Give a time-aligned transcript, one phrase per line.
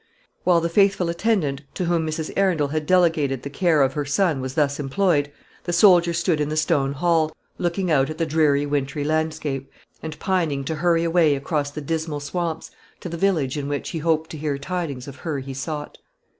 [0.43, 2.31] While the faithful attendant to whom Mrs.
[2.35, 5.31] Arundel had delegated the care of her son was thus employed,
[5.65, 9.69] the soldier stood in the stone hall, looking out at the dreary wintry landscape,
[10.01, 13.99] and pining to hurry away across the dismal swamps to the village in which he
[13.99, 15.99] hoped to hear tidings of her he sought.